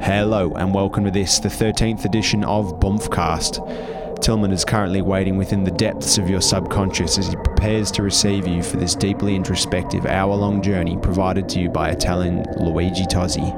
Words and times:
Hello 0.00 0.52
and 0.54 0.72
welcome 0.72 1.04
to 1.04 1.10
this, 1.10 1.40
the 1.40 1.48
13th 1.48 2.04
edition 2.04 2.44
of 2.44 2.78
Bumpfcast. 2.78 4.07
Tillman 4.20 4.52
is 4.52 4.64
currently 4.64 5.00
waiting 5.00 5.36
within 5.36 5.64
the 5.64 5.70
depths 5.70 6.18
of 6.18 6.28
your 6.28 6.40
subconscious 6.40 7.18
as 7.18 7.28
he 7.28 7.36
prepares 7.36 7.90
to 7.92 8.02
receive 8.02 8.46
you 8.46 8.62
for 8.62 8.76
this 8.76 8.94
deeply 8.94 9.36
introspective 9.36 10.06
hour 10.06 10.34
long 10.34 10.60
journey 10.60 10.96
provided 10.96 11.48
to 11.50 11.60
you 11.60 11.68
by 11.68 11.90
Italian 11.90 12.44
Luigi 12.58 13.04
Tozzi. 13.04 13.54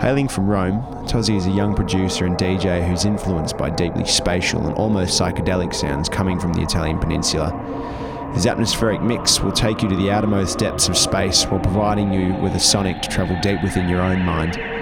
Hailing 0.00 0.26
from 0.26 0.48
Rome, 0.48 0.82
Tozzi 1.06 1.36
is 1.36 1.46
a 1.46 1.50
young 1.50 1.74
producer 1.74 2.24
and 2.24 2.36
DJ 2.36 2.86
who's 2.86 3.04
influenced 3.04 3.56
by 3.56 3.70
deeply 3.70 4.04
spatial 4.04 4.66
and 4.66 4.74
almost 4.76 5.20
psychedelic 5.20 5.74
sounds 5.74 6.08
coming 6.08 6.40
from 6.40 6.52
the 6.52 6.62
Italian 6.62 6.98
peninsula. 6.98 7.52
His 8.34 8.46
atmospheric 8.46 9.00
mix 9.00 9.40
will 9.40 9.52
take 9.52 9.82
you 9.82 9.88
to 9.88 9.96
the 9.96 10.10
outermost 10.10 10.58
depths 10.58 10.88
of 10.88 10.96
space 10.96 11.44
while 11.44 11.60
providing 11.60 12.12
you 12.12 12.34
with 12.34 12.56
a 12.56 12.60
sonic 12.60 13.00
to 13.02 13.08
travel 13.08 13.38
deep 13.42 13.62
within 13.62 13.88
your 13.88 14.00
own 14.00 14.22
mind. 14.22 14.73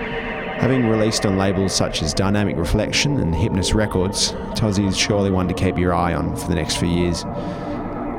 Having 0.63 0.87
released 0.87 1.27
on 1.27 1.37
labels 1.37 1.75
such 1.75 2.03
as 2.03 2.15
Dynamic 2.15 2.57
Reflection 2.57 3.19
and 3.19 3.35
Hypnus 3.35 3.75
Records, 3.75 4.31
Tozzi 4.55 4.87
is 4.87 4.97
surely 4.97 5.29
one 5.29 5.49
to 5.49 5.55
keep 5.55 5.77
your 5.77 5.93
eye 5.93 6.15
on 6.15 6.37
for 6.37 6.47
the 6.47 6.55
next 6.55 6.77
few 6.77 6.89
years. 6.89 7.25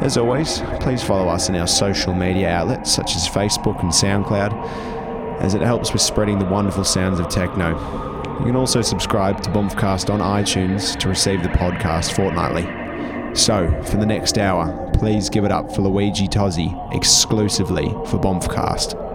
As 0.02 0.18
always, 0.18 0.60
please 0.82 1.02
follow 1.02 1.30
us 1.30 1.48
in 1.48 1.56
our 1.56 1.68
social 1.68 2.14
media 2.14 2.50
outlets 2.50 2.92
such 2.92 3.16
as 3.16 3.30
Facebook 3.30 3.82
and 3.82 3.90
SoundCloud, 3.90 5.40
as 5.40 5.54
it 5.54 5.62
helps 5.62 5.94
with 5.94 6.02
spreading 6.02 6.38
the 6.38 6.44
wonderful 6.44 6.84
sounds 6.84 7.22
of 7.22 7.30
techno. 7.30 7.70
You 8.40 8.48
can 8.48 8.58
also 8.58 8.82
subscribe 8.82 9.42
to 9.44 9.50
Bumpfcast 9.50 10.14
on 10.14 10.20
iTunes 10.20 11.00
to 11.00 11.08
receive 11.08 11.44
the 11.44 11.50
podcast 11.50 12.14
fortnightly. 12.14 12.64
So, 13.34 13.72
for 13.84 13.96
the 13.96 14.06
next 14.06 14.38
hour, 14.38 14.92
please 14.96 15.30
give 15.30 15.46
it 15.46 15.52
up 15.54 15.74
for 15.74 15.82
Luigi 15.82 16.28
Tozzi 16.28 16.94
exclusively 16.94 17.88
for 18.06 18.20
Bumpfcast. 18.20 19.13